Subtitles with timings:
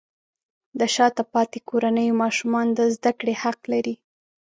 [0.79, 3.95] د شاته پاتې کورنیو ماشومان د زده کړې حق لري.